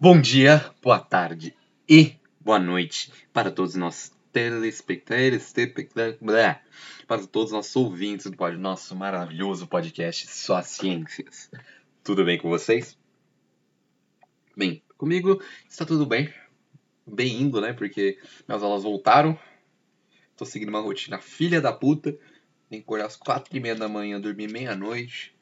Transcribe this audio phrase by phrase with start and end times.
[0.00, 1.52] Bom dia, boa tarde
[1.88, 5.52] e boa noite para todos os nossos telespectadores,
[7.04, 11.50] para todos os nossos ouvintes do nosso maravilhoso podcast Só Ciências.
[12.04, 12.96] Tudo bem com vocês?
[14.56, 16.32] Bem, comigo está tudo bem.
[17.04, 17.72] Bem indo, né?
[17.72, 19.36] Porque minhas aulas voltaram.
[20.36, 22.12] Tô seguindo uma rotina filha da puta.
[22.70, 25.34] Tem que acordar às quatro e meia da manhã, dormir meia-noite.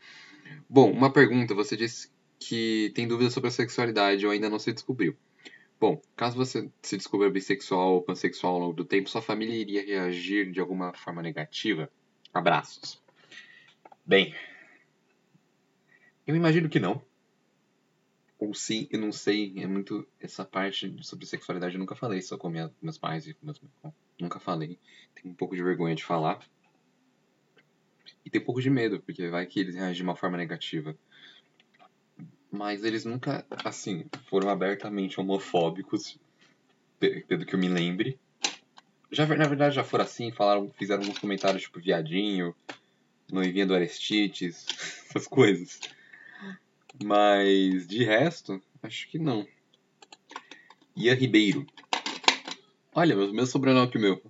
[0.69, 1.55] Bom, uma pergunta.
[1.55, 5.17] Você disse que tem dúvidas sobre a sexualidade ou ainda não se descobriu.
[5.81, 9.83] Bom, caso você se descubra bissexual ou pansexual ao longo do tempo, sua família iria
[9.83, 11.91] reagir de alguma forma negativa?
[12.35, 13.03] Abraços.
[14.05, 14.35] Bem,
[16.27, 17.03] eu imagino que não.
[18.39, 19.55] Ou sim, eu não sei.
[19.57, 20.07] É muito.
[20.21, 23.59] Essa parte sobre sexualidade eu nunca falei só com minha, meus pais e meus.
[24.21, 24.79] Nunca falei.
[25.15, 26.41] Tenho um pouco de vergonha de falar.
[28.23, 30.95] E tenho um pouco de medo, porque vai que eles reagem de uma forma negativa
[32.51, 36.19] mas eles nunca, assim, foram abertamente homofóbicos,
[36.99, 38.19] pelo que eu me lembre.
[39.11, 42.55] Já, na verdade, já foram assim, falaram, fizeram alguns comentários tipo viadinho,
[43.31, 44.67] noivinha do Aristides,
[45.09, 45.81] essas coisas.
[47.03, 49.47] Mas, de resto, acho que não.
[50.97, 51.67] Ian Ribeiro.
[52.95, 54.21] Olha, meu, meu sobrenome que o meu.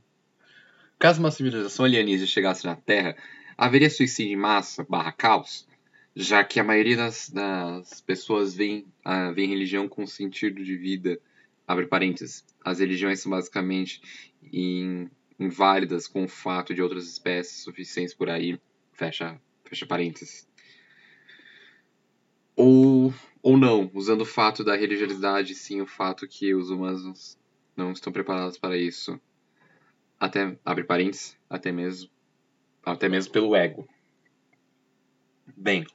[0.99, 3.17] Caso uma civilização alienígena chegasse na Terra,
[3.57, 5.67] haveria suicídio em massa barra caos?
[6.15, 11.21] Já que a maioria das, das pessoas vê a vê religião com sentido de vida,
[11.67, 14.03] abre parênteses, as religiões são basicamente
[14.53, 18.61] in, inválidas com o fato de outras espécies suficientes por aí,
[18.93, 20.49] fecha, fecha parênteses.
[22.57, 27.39] Ou, ou não, usando o fato da religiosidade, sim, o fato que os humanos
[27.77, 29.19] não estão preparados para isso.
[30.19, 32.11] Até, abre parênteses, até mesmo,
[32.85, 33.89] até mesmo pelo ego.
[35.57, 35.87] Bem,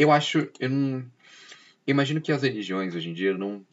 [0.00, 0.50] eu acho.
[0.58, 1.12] Eu não.
[1.86, 3.66] Imagino que as religiões hoje em dia não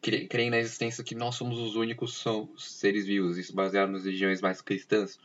[0.00, 3.36] creem na existência que nós somos os únicos são seres vivos.
[3.36, 5.18] Isso baseado nas religiões mais cristãs,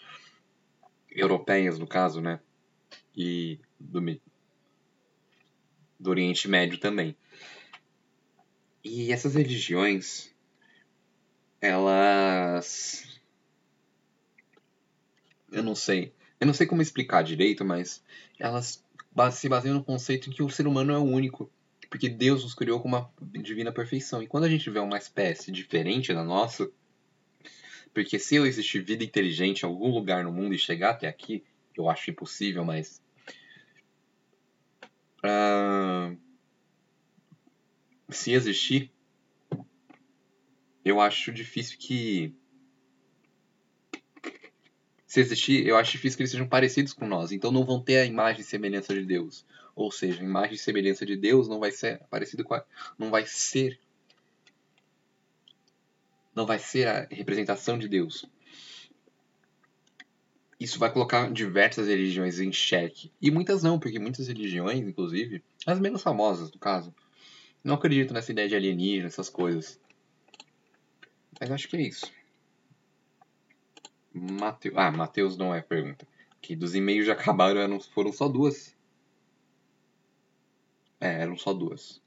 [1.11, 2.39] europeias no caso, né?
[3.15, 4.01] E do,
[5.99, 7.15] do Oriente Médio também.
[8.83, 10.33] E essas religiões,
[11.61, 13.21] elas.
[15.51, 16.15] Eu não sei.
[16.39, 18.03] Eu não sei como explicar direito, mas
[18.39, 18.84] elas
[19.31, 21.49] se baseia no conceito que o ser humano é o único,
[21.89, 23.09] porque Deus nos criou com uma
[23.41, 24.21] divina perfeição.
[24.21, 26.69] E quando a gente vê uma espécie diferente da nossa,
[27.93, 31.43] porque se existir vida inteligente em algum lugar no mundo e chegar até aqui,
[31.75, 33.01] eu acho impossível, mas.
[35.23, 36.17] Uh,
[38.09, 38.91] se existir,
[40.83, 42.35] eu acho difícil que
[45.15, 47.31] se existir, eu acho difícil que eles sejam parecidos com nós.
[47.31, 49.45] Então não vão ter a imagem e semelhança de Deus.
[49.73, 52.63] Ou seja, a imagem e semelhança de Deus não vai ser parecido com a,
[52.99, 53.79] não vai ser
[56.35, 58.25] não vai ser a representação de Deus.
[60.59, 63.09] Isso vai colocar diversas religiões em xeque.
[63.21, 66.93] E muitas não, porque muitas religiões, inclusive, as menos famosas, no caso,
[67.63, 69.79] não acreditam nessa ideia de alienígena, essas coisas.
[71.39, 72.11] Mas acho que é isso.
[74.15, 74.77] Mateus.
[74.77, 76.07] Ah, Mateus não é pergunta.
[76.41, 78.73] Que dos e-mails já acabaram, eram, foram só duas.
[80.99, 82.01] É, eram só duas.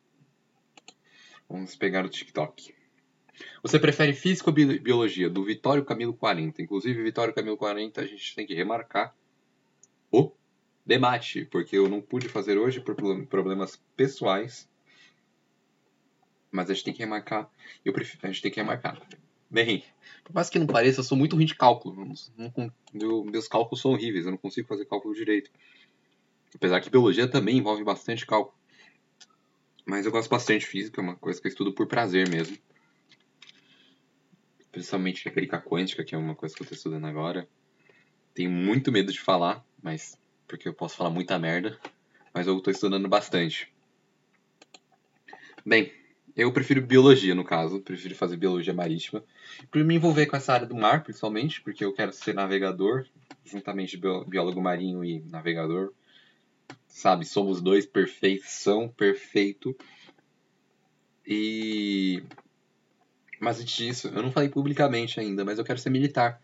[1.49, 2.75] Vamos pegar o TikTok.
[3.62, 5.28] Você prefere física ou biologia?
[5.28, 6.62] Do Vitório Camilo 40.
[6.62, 9.14] Inclusive, Vitório Camilo 40, a gente tem que remarcar
[10.11, 10.32] o
[10.84, 12.94] debate, porque eu não pude fazer hoje por
[13.26, 14.69] problemas pessoais.
[16.50, 17.50] Mas a gente tem que remarcar.
[17.84, 18.99] Eu prefiro, a gente tem que remarcar.
[19.50, 19.83] Bem,
[20.25, 21.97] por mais que não pareça, eu sou muito ruim de cálculo.
[21.97, 25.50] Não, não, meu, meus cálculos são horríveis, eu não consigo fazer cálculo direito.
[26.55, 28.56] Apesar que biologia também envolve bastante cálculo.
[29.87, 32.59] Mas eu gosto bastante de física, é uma coisa que eu estudo por prazer mesmo.
[34.71, 37.49] principalmente mecânica quântica, que é uma coisa que eu estou estudando agora.
[38.35, 41.79] Tenho muito medo de falar, mas porque eu posso falar muita merda,
[42.33, 43.73] mas eu estou estudando bastante.
[45.67, 45.93] Bem,
[46.38, 49.25] eu prefiro biologia, no caso, prefiro fazer biologia marítima,
[49.73, 53.05] por me envolver com essa área do mar, principalmente, porque eu quero ser navegador,
[53.44, 55.93] juntamente biólogo marinho e navegador.
[56.87, 59.76] Sabe, somos dois perfeição, perfeito.
[61.26, 62.23] E
[63.40, 66.40] mas antes disso, eu não falei publicamente ainda, mas eu quero ser militar.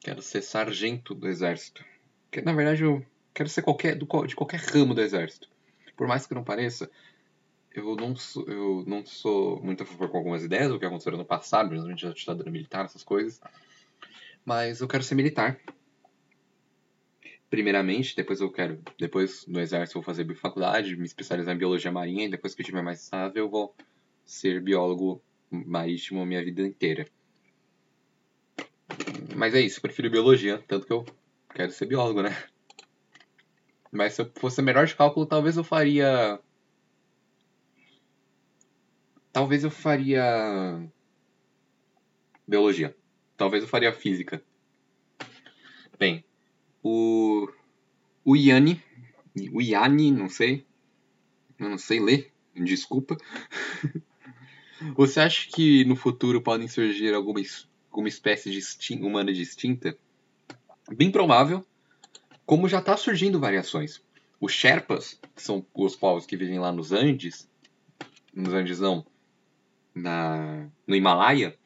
[0.00, 1.84] Quero ser sargento do exército.
[2.30, 3.04] Que, na verdade, eu
[3.34, 5.48] quero ser qualquer, do, de qualquer ramo do exército.
[5.96, 6.90] Por mais que não pareça,
[7.74, 11.16] eu não sou, eu não sou muito a favor com algumas ideias, o que aconteceu
[11.16, 13.40] no passado, principalmente a ditadura militar, essas coisas.
[14.44, 15.58] Mas eu quero ser militar.
[17.50, 21.92] Primeiramente, depois eu quero, depois no exército eu vou fazer faculdade, me especializar em biologia
[21.92, 23.74] marinha, e depois que eu estiver mais estável eu vou
[24.24, 27.06] ser biólogo marítimo a minha vida inteira.
[29.36, 31.04] Mas é isso, eu prefiro biologia, tanto que eu
[31.54, 32.36] quero ser biólogo, né?
[33.90, 36.40] Mas se eu fosse melhor de cálculo, talvez eu faria.
[39.34, 40.80] Talvez eu faria.
[42.46, 42.96] Biologia.
[43.36, 44.40] Talvez eu faria física.
[45.98, 46.24] Bem,
[46.80, 47.48] o.
[48.24, 48.80] O Yanni.
[49.52, 50.64] O Yanni, não sei.
[51.58, 53.16] Eu não sei ler, desculpa.
[54.94, 57.40] Você acha que no futuro podem surgir alguma,
[57.90, 59.98] alguma espécie de humana distinta?
[60.92, 61.66] Bem provável,
[62.46, 64.00] como já está surgindo variações.
[64.40, 67.48] Os Sherpas, que são os povos que vivem lá nos Andes,
[68.32, 69.04] nos Andes não,
[69.94, 71.56] na, no Himalaia,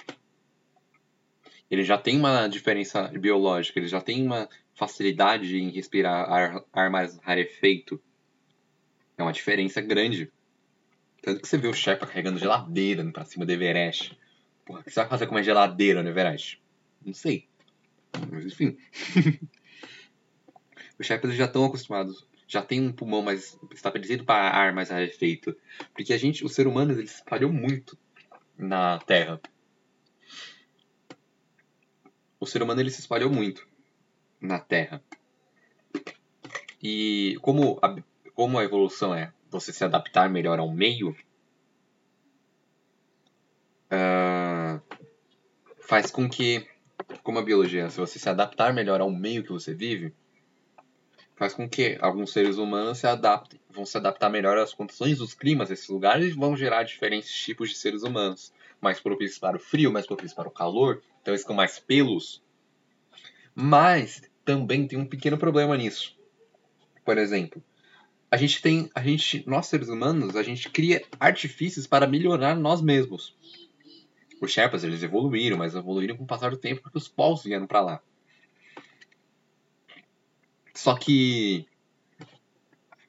[1.71, 6.91] eles já têm uma diferença biológica, eles já têm uma facilidade em respirar ar, ar
[6.91, 8.01] mais rarefeito.
[9.17, 10.31] É uma diferença grande.
[11.21, 14.17] Tanto que você vê o Sherpa carregando geladeira pra cima do Everest.
[14.65, 16.63] Porra, o que você vai fazer com uma geladeira no Everest?
[17.05, 17.49] Não sei.
[18.31, 18.79] Mas enfim.
[20.99, 22.27] Os Sherpas já estão acostumados.
[22.47, 25.55] Já tem um pulmão mais estabelecido para ar mais rarefeito.
[25.93, 27.99] Porque a gente, o ser humano, ele se espalhou muito
[28.59, 29.41] na Terra.
[32.41, 33.67] O ser humano ele se espalhou muito
[34.41, 35.03] na Terra.
[36.83, 37.97] E como a,
[38.35, 41.17] como a evolução é você se adaptar melhor ao meio,
[43.91, 44.81] uh,
[45.81, 46.67] faz com que,
[47.23, 50.15] como a biologia, se você se adaptar melhor ao meio que você vive,
[51.39, 55.35] faz com que alguns seres humanos se adaptem, vão se adaptar melhor às condições dos
[55.35, 58.53] climas desses lugares e vão gerar diferentes tipos de seres humanos.
[58.81, 62.43] Mais propícios para o frio, mais propícios para o calor, então eles ficam mais pelos.
[63.55, 66.17] Mas também tem um pequeno problema nisso.
[67.05, 67.63] Por exemplo,
[68.29, 72.83] a gente tem, a gente, nós seres humanos, a gente cria artifícios para melhorar nós
[72.83, 73.37] mesmos.
[74.41, 77.67] Os Sherpas, eles evoluíram, mas evoluíram com o passar do tempo porque os povos vieram
[77.67, 78.03] para lá.
[80.79, 81.67] Só que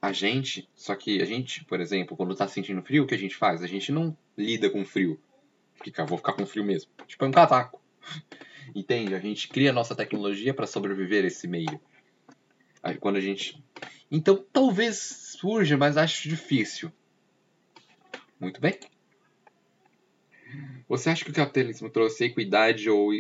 [0.02, 3.18] a gente, só que a gente, por exemplo, quando tá sentindo frio, o que a
[3.18, 3.62] gente faz?
[3.62, 5.22] A gente não lida com frio.
[5.76, 6.90] Fica, vou ficar com frio mesmo.
[7.06, 7.80] Tipo, é um casaco.
[8.74, 9.14] Entende?
[9.14, 11.80] A gente cria nossa tecnologia para sobreviver a esse meio.
[12.82, 13.64] Aí quando a gente
[14.10, 14.98] então talvez
[15.38, 16.92] surja, mas acho difícil.
[18.40, 18.80] Muito bem.
[20.88, 23.12] Você acha que o capitalismo trouxe equidade ou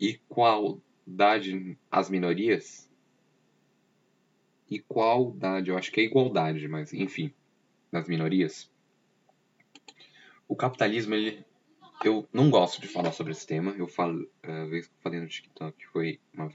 [0.00, 2.92] igualdade às minorias?
[4.76, 7.32] Igualdade, eu acho que é igualdade, mas enfim,
[7.90, 8.70] nas minorias.
[10.46, 11.44] O capitalismo, ele,
[12.04, 13.74] eu não gosto de falar sobre esse tema.
[13.78, 16.50] Eu falo, uh, vez falei no TikTok, foi uma,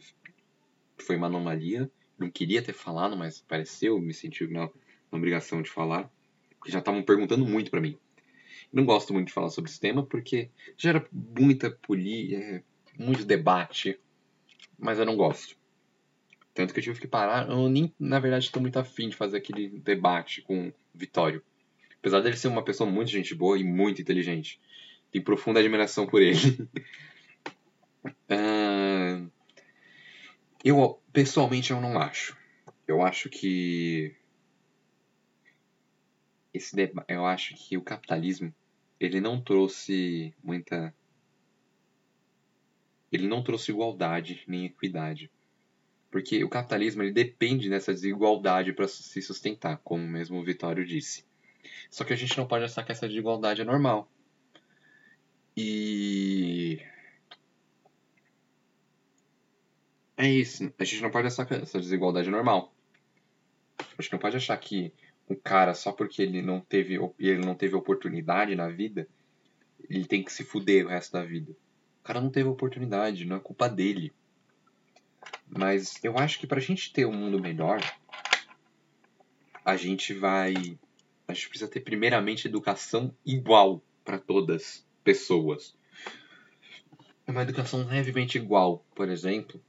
[0.97, 4.69] foi uma anomalia não queria ter falado, mas pareceu, me senti na,
[5.11, 6.11] na obrigação de falar,
[6.49, 7.97] porque já estavam perguntando muito para mim.
[8.71, 12.63] Não gosto muito de falar sobre esse tema porque gera muita polia, é,
[12.97, 13.97] muito debate,
[14.77, 15.57] mas eu não gosto.
[16.59, 19.37] Tanto que eu tive que parar, eu nem, na verdade, estou muito afim de fazer
[19.37, 21.41] aquele debate com o Vitório.
[21.97, 24.59] Apesar dele ser uma pessoa muito gente boa e muito inteligente.
[25.09, 26.67] Tenho profunda admiração por ele.
[28.05, 29.31] uh,
[30.61, 32.35] Eu, pessoalmente, eu não acho.
[32.85, 34.13] Eu acho que
[36.53, 36.75] esse
[37.07, 38.53] eu acho que o capitalismo
[38.99, 40.93] ele não trouxe muita
[43.09, 45.31] ele não trouxe igualdade nem equidade.
[46.11, 51.23] Porque o capitalismo ele depende dessa desigualdade para se sustentar, como mesmo o Vitório disse.
[51.89, 54.11] Só que a gente não pode achar que essa desigualdade é normal.
[55.55, 56.79] E
[60.19, 60.69] É isso.
[60.77, 62.75] A gente não pode achar que essa desigualdade é normal.
[63.79, 64.91] A gente não pode achar que
[65.29, 69.07] um cara, só porque ele não teve, ele não teve oportunidade na vida,
[69.89, 71.53] ele tem que se fuder o resto da vida.
[72.01, 74.11] O cara não teve oportunidade, não é culpa dele.
[75.49, 77.81] Mas eu acho que pra gente ter um mundo melhor,
[79.65, 80.77] a gente vai.
[81.27, 85.75] A gente precisa ter primeiramente educação igual para todas pessoas.
[87.27, 89.61] Uma educação levemente igual, por exemplo.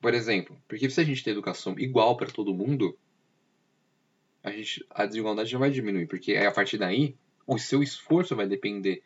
[0.00, 2.96] Por exemplo, porque se a gente tem educação igual para todo mundo,
[4.42, 8.46] a, gente, a desigualdade já vai diminuir, porque a partir daí o seu esforço vai
[8.46, 9.02] depender,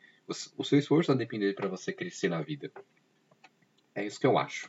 [0.56, 2.71] o seu esforço vai depender para você crescer na vida.
[3.95, 4.69] É isso que eu acho.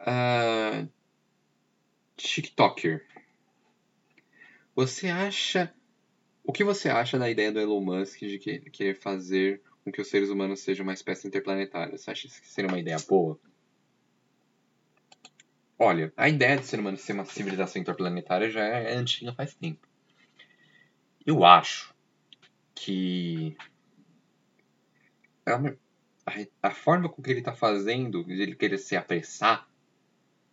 [0.00, 0.88] Uh,
[2.16, 3.06] TikToker.
[4.74, 5.72] Você acha.
[6.44, 10.08] O que você acha da ideia do Elon Musk de querer fazer com que os
[10.08, 11.96] seres humanos sejam uma espécie interplanetária?
[11.96, 13.38] Você acha que seria uma ideia boa?
[15.78, 19.86] Olha, a ideia de ser humano ser uma civilização interplanetária já é antiga faz tempo.
[21.24, 21.94] Eu acho
[22.74, 23.56] que
[25.46, 25.76] é
[26.62, 29.68] a, forma com que ele está fazendo, de ele querer se apressar,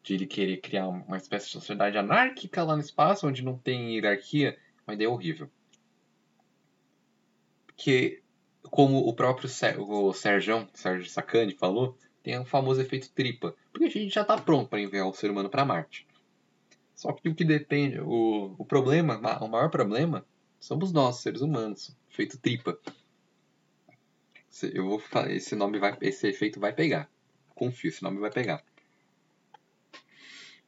[0.04, 3.96] de ele querer criar uma espécie de sociedade anárquica lá no espaço, onde não tem
[3.96, 5.50] hierarquia, uma ideia horrível.
[7.66, 8.22] Porque,
[8.64, 10.68] como o próprio o Sérgio,
[11.06, 13.56] Sacani falou, tem o famoso efeito tripa.
[13.72, 16.08] Porque a gente já está pronto para enviar o ser humano para Marte.
[16.96, 20.26] Só que o que depende, o, o problema, o maior problema,
[20.60, 22.78] somos nós, seres humanos, efeito tripa.
[24.66, 27.10] Eu vou esse nome vai, esse efeito vai pegar.
[27.56, 28.64] Confio, esse nome vai pegar.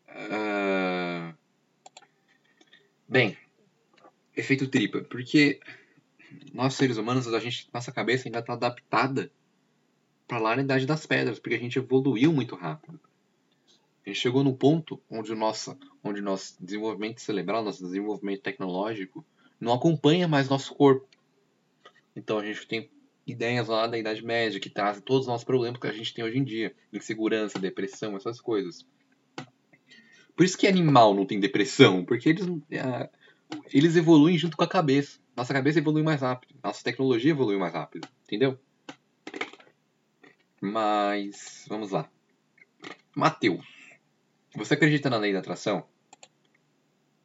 [0.08, 1.34] Uh...
[3.08, 3.38] Bem,
[4.36, 5.60] efeito tripa, porque
[6.54, 9.32] nós seres humanos, a gente, nossa cabeça ainda está adaptada
[10.28, 13.00] para lá na Idade das Pedras, porque a gente evoluiu muito rápido.
[14.06, 19.26] A gente chegou no ponto onde o nosso, onde nosso desenvolvimento cerebral, nosso desenvolvimento tecnológico,
[19.60, 21.08] não acompanha mais nosso corpo.
[22.16, 22.90] Então a gente tem
[23.32, 26.24] ideias lá da Idade Média que trazem todos os nossos problemas que a gente tem
[26.24, 28.86] hoje em dia: insegurança, depressão, essas coisas.
[30.36, 33.10] Por isso que animal não tem depressão, porque eles, é,
[33.74, 35.20] eles evoluem junto com a cabeça.
[35.36, 38.58] Nossa cabeça evolui mais rápido, nossa tecnologia evolui mais rápido, entendeu?
[40.62, 42.10] Mas vamos lá.
[43.16, 43.66] Mateus,
[44.56, 45.86] você acredita na lei da atração?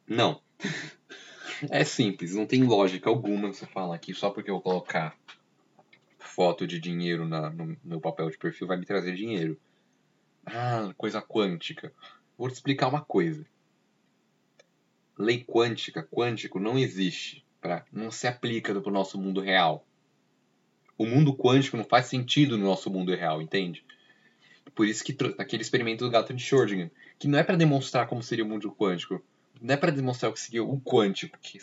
[0.07, 0.41] Não.
[1.69, 5.17] é simples, não tem lógica alguma você falar aqui só porque eu colocar
[6.35, 9.59] foto de dinheiro na, no meu papel de perfil vai me trazer dinheiro.
[10.45, 11.93] Ah, coisa quântica.
[12.37, 13.45] Vou te explicar uma coisa.
[15.17, 19.85] Lei quântica, quântico não existe, pra, não se aplica no nosso mundo real
[20.97, 23.83] o mundo quântico não faz sentido no nosso mundo real, entende?
[24.73, 28.23] Por isso que aquele experimento do gato de Schrödinger, que não é para demonstrar como
[28.23, 29.23] seria o mundo quântico,
[29.61, 31.59] não é para demonstrar o que seria o quântico, que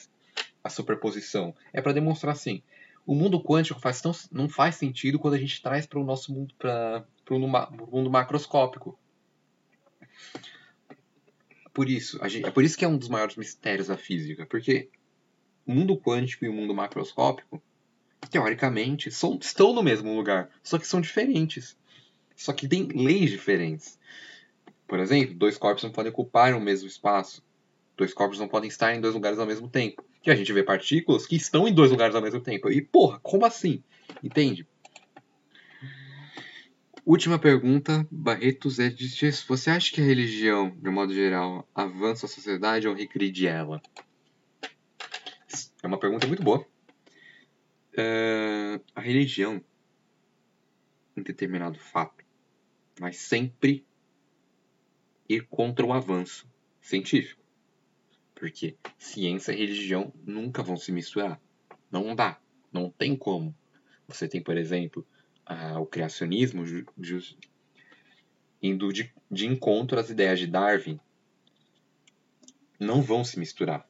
[0.62, 2.62] a superposição, é para demonstrar assim,
[3.06, 6.32] o mundo quântico faz tão, não faz sentido quando a gente traz para o nosso
[6.32, 8.98] mundo para o mundo macroscópico.
[11.72, 14.90] Por isso, gente, é por isso que é um dos maiores mistérios da física, porque
[15.66, 17.62] o mundo quântico e o mundo macroscópico
[18.30, 21.76] teoricamente, são, estão no mesmo lugar, só que são diferentes.
[22.34, 23.98] Só que tem leis diferentes.
[24.86, 27.42] Por exemplo, dois corpos não podem ocupar o mesmo espaço.
[27.96, 30.04] Dois corpos não podem estar em dois lugares ao mesmo tempo.
[30.22, 32.70] Que a gente vê partículas que estão em dois lugares ao mesmo tempo.
[32.70, 33.82] E, porra, como assim?
[34.22, 34.66] Entende?
[37.04, 39.08] Última pergunta, Barretos é de
[39.48, 43.82] você acha que a religião, de um modo geral, avança a sociedade ou regride ela?
[45.82, 46.64] É uma pergunta muito boa.
[47.94, 49.62] Uh, a religião,
[51.16, 52.24] em determinado fato,
[53.00, 53.84] vai sempre
[55.28, 56.48] ir contra o avanço
[56.80, 57.41] científico.
[58.42, 61.40] Porque ciência e religião nunca vão se misturar.
[61.88, 62.40] Não dá.
[62.72, 63.54] Não tem como.
[64.08, 65.06] Você tem, por exemplo,
[65.78, 66.64] o criacionismo
[68.60, 70.98] indo de, de encontro às ideias de Darwin.
[72.80, 73.88] Não vão se misturar.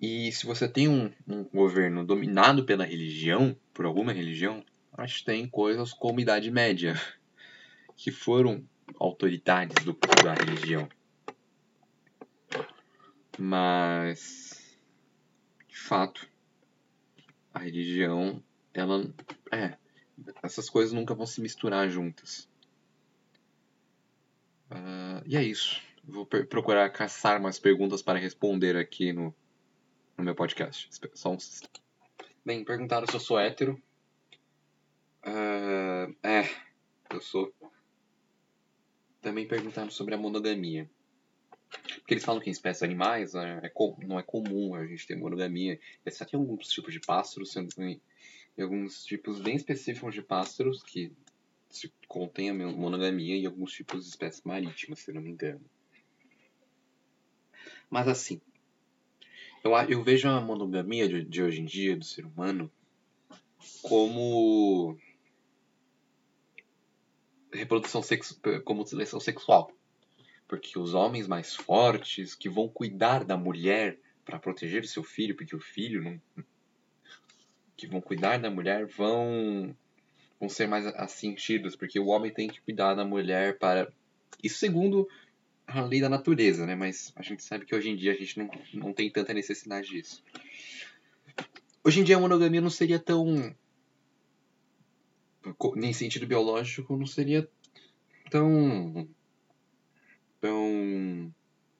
[0.00, 5.24] E se você tem um, um governo dominado pela religião, por alguma religião, acho que
[5.24, 6.94] tem coisas como Idade Média,
[7.96, 8.64] que foram
[9.00, 10.88] autoridades do, da religião.
[13.38, 14.78] Mas,
[15.68, 16.28] de fato,
[17.52, 19.12] a religião, ela.
[19.52, 19.76] É.
[20.42, 22.48] Essas coisas nunca vão se misturar juntas.
[24.70, 25.82] Uh, e é isso.
[26.02, 29.34] Vou procurar caçar mais perguntas para responder aqui no
[30.16, 30.88] no meu podcast.
[31.14, 31.38] Só um...
[32.44, 33.80] Bem, perguntaram se eu sou hétero.
[35.24, 36.48] Uh, é,
[37.10, 37.52] eu sou.
[39.20, 40.88] Também perguntaram sobre a monogamia.
[41.70, 43.72] Porque eles falam que em espécies animais é, é,
[44.06, 45.78] não é comum a gente ter monogamia.
[46.04, 48.00] Exceto em alguns tipos de pássaros, sendo em
[48.58, 51.12] alguns tipos bem específicos de pássaros que
[51.68, 51.92] se
[52.48, 55.64] a monogamia e alguns tipos de espécies marítimas, se não me engano.
[57.90, 58.40] Mas assim,
[59.62, 62.70] eu, eu vejo a monogamia de, de hoje em dia do ser humano
[63.82, 64.96] como
[67.52, 69.75] reprodução sexual, como seleção sexual.
[70.48, 75.54] Porque os homens mais fortes que vão cuidar da mulher para proteger seu filho, porque
[75.54, 76.20] o filho não
[77.76, 79.76] que vão cuidar da mulher vão
[80.40, 83.90] vão ser mais assentidos, porque o homem tem que cuidar da mulher para
[84.42, 85.08] isso segundo
[85.66, 86.74] a lei da natureza, né?
[86.74, 89.88] Mas a gente sabe que hoje em dia a gente não, não tem tanta necessidade
[89.88, 90.22] disso.
[91.82, 93.54] Hoje em dia a monogamia não seria tão.
[95.74, 97.48] Nem sentido biológico, não seria
[98.30, 99.08] tão.
[100.46, 101.34] Tão.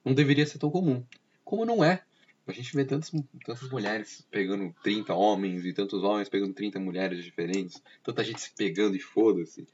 [0.05, 1.05] não deveria ser tão comum.
[1.45, 2.03] Como não é.
[2.47, 3.11] A gente vê tantas,
[3.45, 7.83] tantas mulheres pegando 30 homens e tantos homens pegando 30 mulheres diferentes.
[8.05, 9.67] Tanta gente se pegando e foda-se.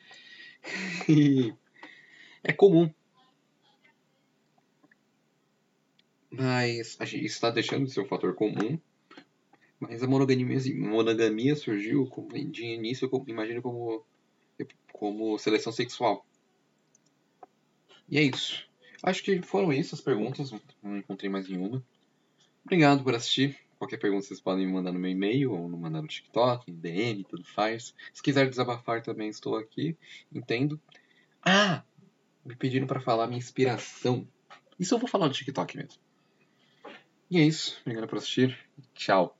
[2.44, 2.92] É comum.
[6.28, 8.76] Mas isso está deixando de ser um fator comum.
[9.78, 12.10] Mas a monogamia, monogamia surgiu
[12.50, 14.04] de início, imagino, como,
[14.92, 16.26] como seleção sexual.
[18.08, 18.68] E é isso.
[19.02, 21.82] Acho que foram isso as perguntas, não encontrei mais nenhuma.
[22.64, 23.58] Obrigado por assistir.
[23.78, 27.44] Qualquer pergunta vocês podem me mandar no meu e-mail ou mandar no TikTok, DM, tudo
[27.44, 27.92] faz.
[28.14, 29.96] Se quiser desabafar também estou aqui,
[30.32, 30.80] entendo.
[31.44, 31.82] Ah!
[32.44, 34.26] Me pediram para falar minha inspiração.
[34.78, 36.00] Isso eu vou falar no TikTok mesmo.
[37.28, 37.78] E é isso.
[37.80, 38.56] Obrigado por assistir.
[38.94, 39.36] Tchau.